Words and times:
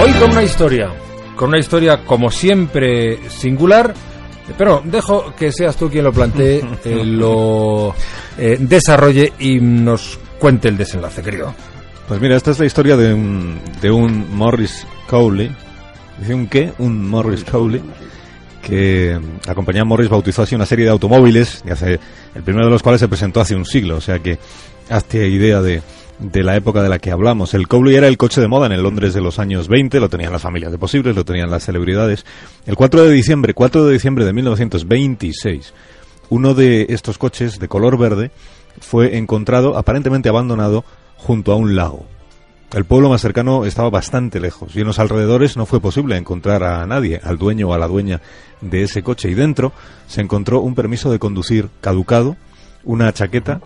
Hoy 0.00 0.12
con 0.12 0.30
una 0.30 0.42
historia, 0.44 0.92
con 1.34 1.48
una 1.48 1.58
historia 1.58 2.04
como 2.04 2.30
siempre 2.30 3.18
singular, 3.30 3.92
pero 4.56 4.80
dejo 4.84 5.34
que 5.34 5.50
seas 5.50 5.76
tú 5.76 5.90
quien 5.90 6.04
lo 6.04 6.12
plantee, 6.12 6.62
eh, 6.84 7.04
lo 7.04 7.94
eh, 8.38 8.56
desarrolle 8.60 9.32
y 9.40 9.58
nos 9.58 10.18
cuente 10.38 10.68
el 10.68 10.76
desenlace, 10.76 11.20
querido. 11.20 11.52
Pues 12.06 12.20
mira, 12.20 12.36
esta 12.36 12.52
es 12.52 12.60
la 12.60 12.66
historia 12.66 12.96
de 12.96 13.12
un, 13.12 13.60
de 13.80 13.90
un 13.90 14.36
Morris 14.36 14.86
Cowley. 15.08 15.50
¿Dice 16.18 16.34
un 16.34 16.46
qué? 16.46 16.72
Un 16.78 17.08
Morris 17.08 17.42
Cowley. 17.44 17.82
Que 18.62 19.18
la 19.46 19.54
compañía 19.54 19.84
Morris 19.84 20.08
bautizó 20.08 20.42
así 20.42 20.54
una 20.54 20.66
serie 20.66 20.84
de 20.84 20.92
automóviles, 20.92 21.62
y 21.66 21.70
hace, 21.70 21.98
el 22.34 22.42
primero 22.44 22.66
de 22.66 22.72
los 22.72 22.82
cuales 22.82 23.00
se 23.00 23.08
presentó 23.08 23.40
hace 23.40 23.56
un 23.56 23.66
siglo. 23.66 23.96
O 23.96 24.00
sea 24.00 24.20
que 24.20 24.38
hazte 24.88 25.28
idea 25.28 25.60
de, 25.60 25.82
de 26.18 26.42
la 26.42 26.56
época 26.56 26.82
de 26.82 26.88
la 26.88 26.98
que 26.98 27.10
hablamos. 27.10 27.54
El 27.54 27.68
Cowley 27.68 27.94
era 27.94 28.08
el 28.08 28.16
coche 28.16 28.40
de 28.40 28.48
moda 28.48 28.66
en 28.66 28.72
el 28.72 28.82
Londres 28.82 29.14
de 29.14 29.20
los 29.20 29.38
años 29.38 29.68
20, 29.68 30.00
lo 30.00 30.08
tenían 30.08 30.32
las 30.32 30.42
familias 30.42 30.72
de 30.72 30.78
posibles, 30.78 31.14
lo 31.14 31.24
tenían 31.24 31.50
las 31.50 31.64
celebridades. 31.64 32.26
El 32.66 32.76
4 32.76 33.04
de 33.04 33.12
diciembre, 33.12 33.54
4 33.54 33.86
de 33.86 33.92
diciembre 33.92 34.24
de 34.24 34.32
1926, 34.32 35.74
uno 36.30 36.54
de 36.54 36.86
estos 36.90 37.18
coches 37.18 37.58
de 37.58 37.68
color 37.68 37.98
verde 37.98 38.30
fue 38.80 39.16
encontrado 39.16 39.76
aparentemente 39.76 40.28
abandonado 40.28 40.84
junto 41.16 41.52
a 41.52 41.56
un 41.56 41.76
lago. 41.76 42.06
El 42.72 42.84
pueblo 42.84 43.08
más 43.08 43.22
cercano 43.22 43.64
estaba 43.64 43.88
bastante 43.88 44.40
lejos 44.40 44.76
y 44.76 44.80
en 44.80 44.86
los 44.86 44.98
alrededores 44.98 45.56
no 45.56 45.64
fue 45.64 45.80
posible 45.80 46.18
encontrar 46.18 46.62
a 46.64 46.86
nadie, 46.86 47.18
al 47.24 47.38
dueño 47.38 47.68
o 47.68 47.72
a 47.72 47.78
la 47.78 47.88
dueña 47.88 48.20
de 48.60 48.82
ese 48.82 49.02
coche. 49.02 49.30
Y 49.30 49.34
dentro 49.34 49.72
se 50.06 50.20
encontró 50.20 50.60
un 50.60 50.74
permiso 50.74 51.10
de 51.10 51.18
conducir 51.18 51.70
caducado, 51.80 52.36
una 52.84 53.10
chaqueta 53.12 53.62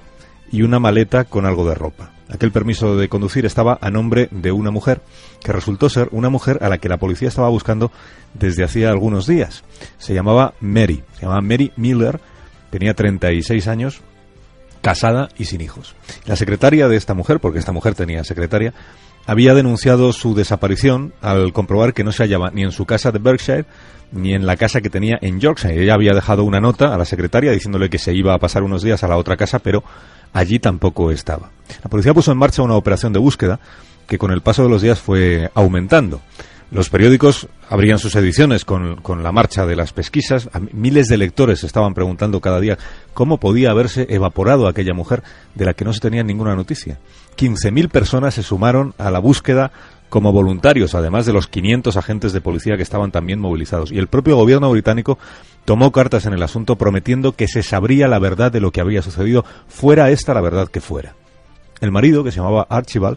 y 0.52 0.62
una 0.62 0.78
maleta 0.78 1.24
con 1.24 1.46
algo 1.46 1.68
de 1.68 1.74
ropa. 1.74 2.11
Aquel 2.28 2.52
permiso 2.52 2.96
de 2.96 3.08
conducir 3.08 3.44
estaba 3.44 3.78
a 3.80 3.90
nombre 3.90 4.28
de 4.30 4.52
una 4.52 4.70
mujer, 4.70 5.02
que 5.42 5.52
resultó 5.52 5.88
ser 5.88 6.08
una 6.12 6.30
mujer 6.30 6.58
a 6.62 6.68
la 6.68 6.78
que 6.78 6.88
la 6.88 6.96
policía 6.96 7.28
estaba 7.28 7.48
buscando 7.48 7.92
desde 8.34 8.64
hacía 8.64 8.90
algunos 8.90 9.26
días. 9.26 9.64
Se 9.98 10.14
llamaba 10.14 10.54
Mary, 10.60 11.02
se 11.14 11.22
llamaba 11.22 11.42
Mary 11.42 11.72
Miller, 11.76 12.20
tenía 12.70 12.94
36 12.94 13.68
años, 13.68 14.00
casada 14.80 15.28
y 15.38 15.44
sin 15.44 15.60
hijos. 15.60 15.94
La 16.26 16.36
secretaria 16.36 16.88
de 16.88 16.96
esta 16.96 17.14
mujer, 17.14 17.40
porque 17.40 17.58
esta 17.58 17.72
mujer 17.72 17.94
tenía 17.94 18.24
secretaria, 18.24 18.72
había 19.26 19.54
denunciado 19.54 20.12
su 20.12 20.34
desaparición 20.34 21.14
al 21.20 21.52
comprobar 21.52 21.94
que 21.94 22.04
no 22.04 22.12
se 22.12 22.24
hallaba 22.24 22.50
ni 22.50 22.62
en 22.62 22.72
su 22.72 22.86
casa 22.86 23.12
de 23.12 23.20
Berkshire 23.20 23.66
ni 24.10 24.34
en 24.34 24.46
la 24.46 24.56
casa 24.56 24.80
que 24.80 24.90
tenía 24.90 25.18
en 25.22 25.40
Yorkshire. 25.40 25.82
Ella 25.82 25.94
había 25.94 26.12
dejado 26.12 26.44
una 26.44 26.60
nota 26.60 26.94
a 26.94 26.98
la 26.98 27.04
secretaria 27.04 27.52
diciéndole 27.52 27.88
que 27.88 27.98
se 27.98 28.12
iba 28.14 28.34
a 28.34 28.38
pasar 28.38 28.62
unos 28.62 28.82
días 28.82 29.02
a 29.02 29.08
la 29.08 29.16
otra 29.16 29.36
casa, 29.36 29.58
pero 29.60 29.82
allí 30.32 30.58
tampoco 30.58 31.10
estaba. 31.10 31.50
La 31.82 31.90
policía 31.90 32.14
puso 32.14 32.32
en 32.32 32.38
marcha 32.38 32.62
una 32.62 32.74
operación 32.74 33.12
de 33.12 33.18
búsqueda 33.18 33.60
que 34.06 34.18
con 34.18 34.30
el 34.30 34.42
paso 34.42 34.62
de 34.62 34.68
los 34.68 34.82
días 34.82 35.00
fue 35.00 35.50
aumentando. 35.54 36.20
Los 36.70 36.88
periódicos 36.88 37.48
abrían 37.68 37.98
sus 37.98 38.16
ediciones 38.16 38.64
con, 38.64 38.96
con, 38.96 39.22
la 39.22 39.30
marcha 39.30 39.66
de 39.66 39.76
las 39.76 39.92
pesquisas. 39.92 40.48
Miles 40.72 41.06
de 41.08 41.18
lectores 41.18 41.64
estaban 41.64 41.92
preguntando 41.92 42.40
cada 42.40 42.60
día 42.60 42.78
cómo 43.12 43.36
podía 43.36 43.70
haberse 43.70 44.06
evaporado 44.08 44.66
aquella 44.66 44.94
mujer 44.94 45.22
de 45.54 45.66
la 45.66 45.74
que 45.74 45.84
no 45.84 45.92
se 45.92 46.00
tenía 46.00 46.22
ninguna 46.22 46.56
noticia. 46.56 46.98
15.000 47.36 47.90
personas 47.90 48.34
se 48.34 48.42
sumaron 48.42 48.94
a 48.96 49.10
la 49.10 49.18
búsqueda 49.18 49.70
como 50.12 50.30
voluntarios, 50.30 50.94
además 50.94 51.24
de 51.24 51.32
los 51.32 51.48
500 51.48 51.96
agentes 51.96 52.34
de 52.34 52.42
policía 52.42 52.76
que 52.76 52.82
estaban 52.82 53.12
también 53.12 53.40
movilizados. 53.40 53.90
Y 53.90 53.98
el 53.98 54.08
propio 54.08 54.36
gobierno 54.36 54.70
británico 54.70 55.18
tomó 55.64 55.90
cartas 55.90 56.26
en 56.26 56.34
el 56.34 56.42
asunto 56.42 56.76
prometiendo 56.76 57.32
que 57.32 57.48
se 57.48 57.62
sabría 57.62 58.08
la 58.08 58.18
verdad 58.18 58.52
de 58.52 58.60
lo 58.60 58.72
que 58.72 58.82
había 58.82 59.00
sucedido, 59.00 59.46
fuera 59.68 60.10
esta 60.10 60.34
la 60.34 60.42
verdad 60.42 60.68
que 60.68 60.82
fuera. 60.82 61.14
El 61.80 61.92
marido, 61.92 62.22
que 62.22 62.30
se 62.30 62.40
llamaba 62.40 62.66
Archibald, 62.68 63.16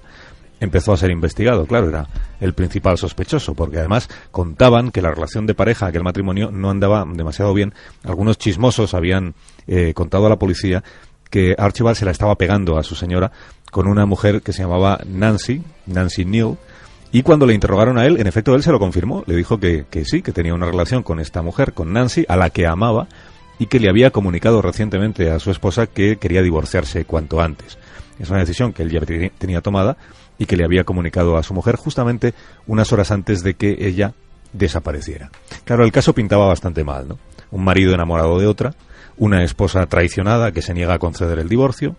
empezó 0.62 0.94
a 0.94 0.98
ser 0.98 1.12
investigado. 1.12 1.66
Claro, 1.66 1.90
era 1.90 2.08
el 2.40 2.54
principal 2.54 2.98
sospechoso, 2.98 3.56
porque 3.56 3.80
además 3.80 4.08
contaban 4.32 4.92
que 4.92 5.02
la 5.02 5.12
relación 5.12 5.46
de 5.48 5.54
pareja, 5.54 5.88
aquel 5.88 6.04
matrimonio, 6.04 6.50
no 6.50 6.70
andaba 6.70 7.04
demasiado 7.06 7.54
bien. 7.54 7.74
Algunos 8.06 8.38
chismosos 8.38 8.94
habían 8.94 9.36
eh, 9.68 9.94
contado 9.94 10.28
a 10.28 10.30
la 10.30 10.40
policía 10.40 10.82
que 11.30 11.56
Archibald 11.58 11.98
se 11.98 12.06
la 12.06 12.12
estaba 12.12 12.36
pegando 12.36 12.78
a 12.78 12.84
su 12.84 12.96
señora 12.96 13.34
con 13.70 13.90
una 13.90 14.06
mujer 14.06 14.42
que 14.42 14.54
se 14.54 14.62
llamaba 14.62 15.02
Nancy, 15.06 15.62
Nancy 15.88 16.24
Neal, 16.24 16.58
y 17.16 17.24
cuando 17.24 17.46
le 17.46 17.54
interrogaron 17.54 17.98
a 17.98 18.06
él, 18.06 18.20
en 18.20 18.28
efecto 18.28 18.54
él 18.56 18.62
se 18.62 18.74
lo 18.74 18.78
confirmó, 18.78 19.24
le 19.26 19.38
dijo 19.38 19.58
que, 19.58 19.86
sí, 20.04 20.22
que 20.22 20.34
tenía 20.34 20.54
una 20.54 20.66
relación 20.66 21.02
con 21.02 21.22
esta 21.22 21.42
mujer, 21.42 21.72
con 21.72 21.94
Nancy, 21.94 22.26
a 22.28 22.36
la 22.36 22.50
que 22.50 22.68
amaba, 22.68 23.08
y 23.58 23.68
que 23.68 23.80
le 23.80 23.90
había 23.90 24.12
comunicado 24.12 24.62
recientemente 24.62 25.32
a 25.32 25.40
su 25.40 25.50
esposa 25.50 25.88
que 25.88 26.18
quería 26.18 26.42
divorciarse 26.42 27.06
cuanto 27.06 27.40
antes. 27.40 27.78
Es 28.20 28.30
una 28.30 28.40
decisión 28.40 28.74
que 28.74 28.84
él 28.84 28.90
ya 28.90 29.00
tenía 29.38 29.62
tomada 29.62 29.96
y 30.38 30.46
que 30.46 30.58
le 30.58 30.66
había 30.66 30.84
comunicado 30.84 31.38
a 31.38 31.44
su 31.44 31.54
mujer 31.54 31.78
justamente 31.78 32.34
unas 32.68 32.92
horas 32.92 33.12
antes 33.12 33.44
de 33.44 33.54
que 33.54 33.78
ella 33.80 34.12
desapareciera. 34.52 35.32
Claro, 35.64 35.86
el 35.86 35.94
caso 35.94 36.12
pintaba 36.12 36.48
bastante 36.48 36.84
mal, 36.84 37.08
¿no? 37.08 37.18
Un 37.50 37.64
marido 37.64 37.94
enamorado 37.94 38.38
de 38.40 38.48
otra, 38.48 38.74
una 39.16 39.42
esposa 39.46 39.86
traicionada 39.86 40.52
que 40.52 40.62
se 40.62 40.74
niega 40.74 40.96
a 40.96 41.00
conceder 41.00 41.40
el 41.40 41.48
divorcio, 41.48 41.96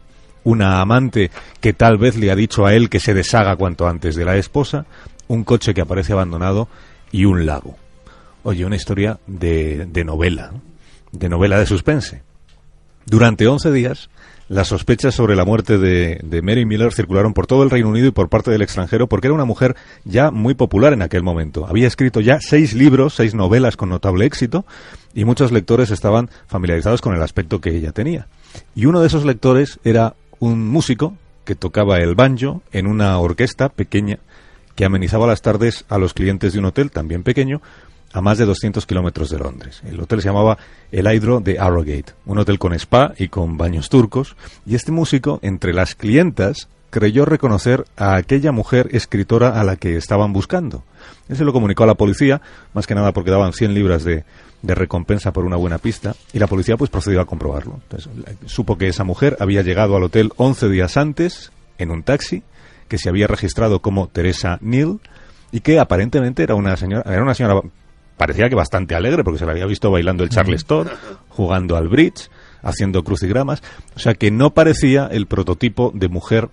una 0.46 0.80
amante 0.80 1.32
que 1.60 1.72
tal 1.72 1.98
vez 1.98 2.16
le 2.16 2.30
ha 2.30 2.36
dicho 2.36 2.66
a 2.66 2.72
él 2.72 2.88
que 2.88 3.00
se 3.00 3.14
deshaga 3.14 3.56
cuanto 3.56 3.88
antes 3.88 4.14
de 4.14 4.24
la 4.24 4.36
esposa, 4.36 4.86
un 5.26 5.42
coche 5.42 5.74
que 5.74 5.80
aparece 5.80 6.12
abandonado 6.12 6.68
y 7.10 7.24
un 7.24 7.46
lago. 7.46 7.76
Oye, 8.44 8.64
una 8.64 8.76
historia 8.76 9.18
de, 9.26 9.86
de 9.86 10.04
novela, 10.04 10.52
de 11.10 11.28
novela 11.28 11.58
de 11.58 11.66
suspense. 11.66 12.22
Durante 13.06 13.48
11 13.48 13.72
días, 13.72 14.08
las 14.48 14.68
sospechas 14.68 15.16
sobre 15.16 15.34
la 15.34 15.44
muerte 15.44 15.78
de, 15.78 16.20
de, 16.22 16.42
Mary 16.42 16.64
Miller 16.64 16.92
circularon 16.92 17.34
por 17.34 17.48
todo 17.48 17.64
el 17.64 17.70
Reino 17.70 17.88
Unido 17.88 18.06
y 18.06 18.12
por 18.12 18.28
parte 18.28 18.52
del 18.52 18.62
extranjero 18.62 19.08
porque 19.08 19.26
era 19.26 19.34
una 19.34 19.44
mujer 19.44 19.74
ya 20.04 20.30
muy 20.30 20.54
popular 20.54 20.92
en 20.92 21.02
aquel 21.02 21.24
momento. 21.24 21.66
Había 21.66 21.88
escrito 21.88 22.20
ya 22.20 22.38
seis 22.40 22.72
libros, 22.72 23.14
seis 23.14 23.34
novelas 23.34 23.76
con 23.76 23.88
notable 23.88 24.26
éxito 24.26 24.64
y 25.12 25.24
muchos 25.24 25.50
lectores 25.50 25.90
estaban 25.90 26.30
familiarizados 26.46 27.00
con 27.00 27.16
el 27.16 27.22
aspecto 27.22 27.60
que 27.60 27.70
ella 27.70 27.90
tenía. 27.90 28.28
Y 28.76 28.86
uno 28.86 29.00
de 29.00 29.08
esos 29.08 29.24
lectores 29.24 29.80
era 29.82 30.14
un 30.38 30.68
músico 30.68 31.14
que 31.44 31.54
tocaba 31.54 31.98
el 31.98 32.14
banjo 32.14 32.62
en 32.72 32.86
una 32.86 33.18
orquesta 33.18 33.68
pequeña 33.68 34.18
que 34.74 34.84
amenizaba 34.84 35.26
las 35.26 35.42
tardes 35.42 35.84
a 35.88 35.98
los 35.98 36.12
clientes 36.12 36.52
de 36.52 36.58
un 36.58 36.66
hotel 36.66 36.90
también 36.90 37.22
pequeño 37.22 37.62
a 38.12 38.20
más 38.20 38.38
de 38.38 38.46
200 38.46 38.86
kilómetros 38.86 39.30
de 39.30 39.38
Londres. 39.38 39.82
El 39.86 40.00
hotel 40.00 40.22
se 40.22 40.28
llamaba 40.28 40.58
el 40.92 41.06
Hydro 41.06 41.40
de 41.40 41.58
Arrogate, 41.58 42.14
un 42.24 42.38
hotel 42.38 42.58
con 42.58 42.72
spa 42.74 43.12
y 43.18 43.28
con 43.28 43.56
baños 43.58 43.88
turcos, 43.88 44.36
y 44.64 44.74
este 44.74 44.92
músico, 44.92 45.38
entre 45.42 45.74
las 45.74 45.94
clientas, 45.94 46.68
creyó 46.90 47.26
reconocer 47.26 47.84
a 47.96 48.16
aquella 48.16 48.52
mujer 48.52 48.88
escritora 48.92 49.60
a 49.60 49.64
la 49.64 49.76
que 49.76 49.96
estaban 49.96 50.32
buscando. 50.32 50.82
Él 51.28 51.36
se 51.36 51.44
lo 51.44 51.52
comunicó 51.52 51.84
a 51.84 51.88
la 51.88 51.94
policía, 51.94 52.40
más 52.72 52.86
que 52.86 52.94
nada 52.94 53.12
porque 53.12 53.30
daban 53.30 53.52
100 53.52 53.74
libras 53.74 54.04
de, 54.04 54.24
de 54.66 54.74
recompensa 54.74 55.32
por 55.32 55.44
una 55.44 55.56
buena 55.56 55.78
pista, 55.78 56.14
y 56.32 56.38
la 56.38 56.46
policía 56.46 56.76
pues 56.76 56.90
procedió 56.90 57.20
a 57.20 57.26
comprobarlo. 57.26 57.80
Entonces, 57.82 58.10
supo 58.46 58.76
que 58.76 58.88
esa 58.88 59.04
mujer 59.04 59.36
había 59.40 59.62
llegado 59.62 59.96
al 59.96 60.02
hotel 60.02 60.32
11 60.36 60.68
días 60.68 60.96
antes, 60.96 61.52
en 61.78 61.90
un 61.90 62.02
taxi, 62.02 62.42
que 62.88 62.98
se 62.98 63.08
había 63.08 63.26
registrado 63.26 63.80
como 63.80 64.08
Teresa 64.08 64.58
Neal, 64.60 65.00
y 65.52 65.60
que 65.60 65.78
aparentemente 65.78 66.42
era 66.42 66.54
una 66.54 66.76
señora, 66.76 67.10
era 67.10 67.22
una 67.22 67.34
señora 67.34 67.62
parecía 68.16 68.48
que 68.48 68.54
bastante 68.54 68.94
alegre 68.94 69.22
porque 69.24 69.38
se 69.38 69.46
la 69.46 69.52
había 69.52 69.66
visto 69.66 69.90
bailando 69.90 70.24
el 70.24 70.30
charleston, 70.30 70.88
jugando 71.28 71.76
al 71.76 71.88
bridge, 71.88 72.30
haciendo 72.62 73.04
crucigramas, 73.04 73.62
o 73.94 73.98
sea 73.98 74.14
que 74.14 74.30
no 74.30 74.54
parecía 74.54 75.06
el 75.06 75.26
prototipo 75.26 75.92
de 75.94 76.08
mujer 76.08 76.48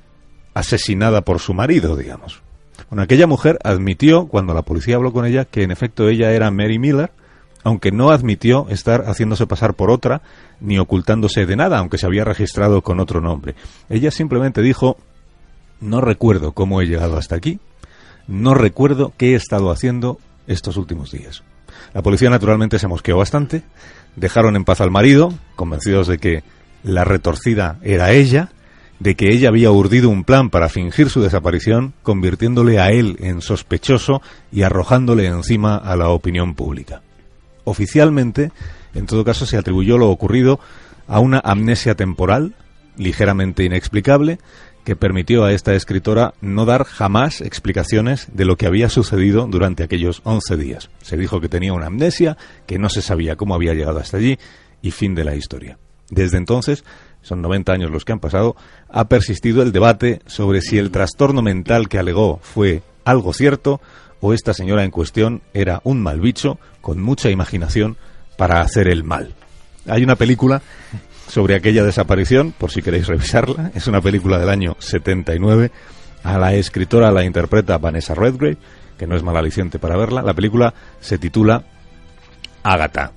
asesinada 0.53 1.21
por 1.21 1.39
su 1.39 1.53
marido, 1.53 1.95
digamos. 1.95 2.41
Bueno, 2.89 3.03
aquella 3.03 3.27
mujer 3.27 3.57
admitió, 3.63 4.27
cuando 4.27 4.53
la 4.53 4.61
policía 4.61 4.95
habló 4.95 5.11
con 5.11 5.25
ella, 5.25 5.45
que 5.45 5.63
en 5.63 5.71
efecto 5.71 6.09
ella 6.09 6.31
era 6.31 6.51
Mary 6.51 6.79
Miller, 6.79 7.11
aunque 7.63 7.91
no 7.91 8.11
admitió 8.11 8.67
estar 8.69 9.05
haciéndose 9.05 9.47
pasar 9.47 9.73
por 9.73 9.89
otra, 9.89 10.21
ni 10.59 10.77
ocultándose 10.77 11.45
de 11.45 11.55
nada, 11.55 11.79
aunque 11.79 11.97
se 11.97 12.05
había 12.05 12.25
registrado 12.25 12.81
con 12.81 12.99
otro 12.99 13.21
nombre. 13.21 13.55
Ella 13.89 14.11
simplemente 14.11 14.61
dijo, 14.61 14.97
no 15.79 16.01
recuerdo 16.01 16.51
cómo 16.51 16.81
he 16.81 16.85
llegado 16.85 17.17
hasta 17.17 17.35
aquí, 17.35 17.59
no 18.27 18.53
recuerdo 18.53 19.13
qué 19.17 19.31
he 19.31 19.35
estado 19.35 19.71
haciendo 19.71 20.19
estos 20.47 20.77
últimos 20.77 21.11
días. 21.11 21.43
La 21.93 22.01
policía 22.01 22.29
naturalmente 22.29 22.79
se 22.79 22.87
mosqueó 22.87 23.17
bastante, 23.17 23.63
dejaron 24.15 24.55
en 24.55 24.65
paz 24.65 24.81
al 24.81 24.91
marido, 24.91 25.33
convencidos 25.55 26.07
de 26.07 26.17
que 26.17 26.43
la 26.83 27.03
retorcida 27.03 27.77
era 27.81 28.11
ella, 28.11 28.49
de 28.99 29.15
que 29.15 29.31
ella 29.33 29.49
había 29.49 29.71
urdido 29.71 30.09
un 30.09 30.23
plan 30.23 30.49
para 30.49 30.69
fingir 30.69 31.09
su 31.09 31.21
desaparición, 31.21 31.93
convirtiéndole 32.03 32.79
a 32.79 32.91
él 32.91 33.17
en 33.19 33.41
sospechoso 33.41 34.21
y 34.51 34.63
arrojándole 34.63 35.25
encima 35.25 35.75
a 35.75 35.95
la 35.95 36.09
opinión 36.09 36.55
pública. 36.55 37.01
Oficialmente, 37.63 38.51
en 38.93 39.05
todo 39.05 39.23
caso, 39.23 39.45
se 39.45 39.57
atribuyó 39.57 39.97
lo 39.97 40.09
ocurrido 40.09 40.59
a 41.07 41.19
una 41.19 41.39
amnesia 41.43 41.95
temporal, 41.95 42.55
ligeramente 42.97 43.63
inexplicable, 43.63 44.39
que 44.83 44.95
permitió 44.95 45.45
a 45.45 45.53
esta 45.53 45.73
escritora 45.73 46.33
no 46.41 46.65
dar 46.65 46.83
jamás 46.83 47.41
explicaciones 47.41 48.27
de 48.33 48.45
lo 48.45 48.57
que 48.57 48.65
había 48.65 48.89
sucedido 48.89 49.47
durante 49.47 49.83
aquellos 49.83 50.21
11 50.25 50.57
días. 50.57 50.89
Se 51.01 51.17
dijo 51.17 51.39
que 51.39 51.49
tenía 51.49 51.73
una 51.73 51.87
amnesia, 51.87 52.37
que 52.65 52.79
no 52.79 52.89
se 52.89 53.01
sabía 53.01 53.35
cómo 53.35 53.55
había 53.55 53.73
llegado 53.73 53.99
hasta 53.99 54.17
allí 54.17 54.37
y 54.81 54.91
fin 54.91 55.15
de 55.15 55.23
la 55.23 55.35
historia. 55.35 55.77
Desde 56.09 56.37
entonces, 56.37 56.83
son 57.21 57.41
90 57.41 57.71
años 57.71 57.91
los 57.91 58.03
que 58.03 58.11
han 58.11 58.19
pasado, 58.19 58.55
ha 58.89 59.07
persistido 59.07 59.63
el 59.63 59.71
debate 59.71 60.21
sobre 60.25 60.61
si 60.61 60.77
el 60.77 60.91
trastorno 60.91 61.41
mental 61.41 61.87
que 61.87 61.97
alegó 61.97 62.39
fue 62.43 62.83
algo 63.05 63.33
cierto 63.33 63.81
o 64.23 64.33
esta 64.33 64.53
señora 64.53 64.85
en 64.85 64.89
cuestión 64.89 65.41
era 65.53 65.81
un 65.83 66.01
mal 66.01 66.21
bicho 66.21 66.57
con 66.79 67.01
mucha 67.01 67.29
imaginación 67.29 67.97
para 68.37 68.61
hacer 68.61 68.87
el 68.87 69.03
mal. 69.03 69.35
Hay 69.85 70.01
una 70.01 70.15
película 70.15 70.61
sobre 71.27 71.55
aquella 71.55 71.83
desaparición, 71.83 72.53
por 72.57 72.71
si 72.71 72.81
queréis 72.81 73.07
revisarla, 73.07 73.71
es 73.75 73.85
una 73.87 73.99
película 73.99 74.39
del 74.39 74.47
año 74.47 74.77
79. 74.79 75.71
A 76.23 76.37
la 76.37 76.53
escritora 76.53 77.11
la 77.11 77.25
interpreta 77.25 77.77
Vanessa 77.77 78.15
Redgrave, 78.15 78.55
que 78.97 79.07
no 79.07 79.17
es 79.17 79.23
mal 79.23 79.35
aliciente 79.35 79.77
para 79.77 79.97
verla. 79.97 80.21
La 80.21 80.33
película 80.33 80.73
se 81.01 81.17
titula 81.17 81.65
Agatha, 82.63 83.11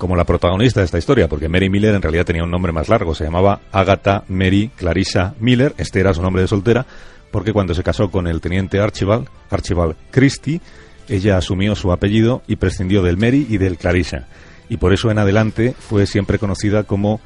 como 0.00 0.16
la 0.16 0.24
protagonista 0.24 0.80
de 0.80 0.86
esta 0.86 0.96
historia, 0.96 1.28
porque 1.28 1.50
Mary 1.50 1.68
Miller 1.68 1.94
en 1.94 2.00
realidad 2.00 2.24
tenía 2.24 2.42
un 2.42 2.50
nombre 2.50 2.72
más 2.72 2.88
largo, 2.88 3.14
se 3.14 3.24
llamaba 3.24 3.60
Agatha 3.70 4.24
Mary 4.28 4.70
Clarissa 4.74 5.34
Miller, 5.40 5.74
este 5.76 6.00
era 6.00 6.14
su 6.14 6.22
nombre 6.22 6.40
de 6.40 6.48
soltera, 6.48 6.86
porque 7.30 7.52
cuando 7.52 7.74
se 7.74 7.82
casó 7.82 8.10
con 8.10 8.26
el 8.26 8.40
teniente 8.40 8.80
Archibald, 8.80 9.28
Archibald 9.50 9.96
Christie, 10.10 10.62
ella 11.06 11.36
asumió 11.36 11.74
su 11.74 11.92
apellido 11.92 12.40
y 12.46 12.56
prescindió 12.56 13.02
del 13.02 13.18
Mary 13.18 13.46
y 13.50 13.58
del 13.58 13.76
Clarissa. 13.76 14.26
Y 14.70 14.78
por 14.78 14.94
eso 14.94 15.10
en 15.10 15.18
adelante 15.18 15.74
fue 15.78 16.06
siempre 16.06 16.38
conocida 16.38 16.84
como 16.84 17.20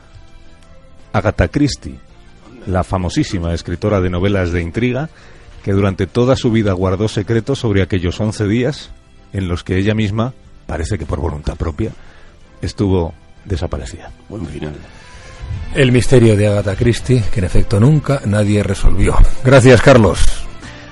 Agatha 1.13 1.47
Christie, 1.47 2.01
la 2.67 2.83
famosísima 2.83 3.55
escritora 3.55 4.01
de 4.01 4.11
novelas 4.11 4.51
de 4.51 4.63
intriga 4.63 5.11
que 5.63 5.71
durante 5.71 6.09
toda 6.09 6.35
su 6.35 6.51
vida 6.51 6.73
guardó 6.73 7.07
secretos 7.07 7.61
sobre 7.61 7.83
aquellos 7.83 8.21
11 8.21 8.49
días 8.49 8.91
en 9.33 9.47
los 9.47 9.63
que 9.63 9.79
ella 9.79 9.95
misma, 9.95 10.35
parece 10.67 10.99
que 10.99 11.07
por 11.07 11.21
voluntad 11.21 11.55
propia, 11.55 11.93
estuvo 12.65 13.15
desaparecida. 13.45 14.11
Buen 14.29 14.47
final. 14.47 14.75
El 15.75 15.93
misterio 15.93 16.37
de 16.37 16.47
Agatha 16.47 16.77
Christie, 16.77 17.23
que 17.33 17.41
en 17.41 17.47
efecto 17.47 17.81
nunca 17.81 18.21
nadie 18.27 18.63
resolvió. 18.63 19.17
Gracias, 19.45 19.83
Carlos. 19.83 20.21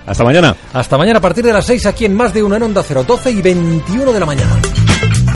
Hasta 0.07 0.25
mañana. 0.25 0.57
Hasta 0.73 0.99
mañana 0.99 1.19
a 1.19 1.23
partir 1.23 1.45
de 1.45 1.53
las 1.53 1.65
6 1.67 1.87
aquí 1.87 2.05
en 2.05 2.15
Más 2.15 2.35
de 2.35 2.43
Uno 2.43 2.57
en 2.57 2.65
Onda 2.65 2.83
0, 2.83 3.05
12 3.07 3.31
y 3.31 3.43
21 3.43 4.13
de 4.13 4.21
la 4.21 4.27
mañana. 4.27 4.61